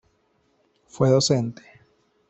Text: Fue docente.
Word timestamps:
Fue 0.87 1.11
docente. 1.11 1.61